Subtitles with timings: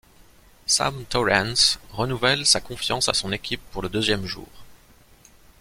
[0.65, 4.49] Sam Torrance renouvelle sa confiance à son équipe pour le deuxième jour.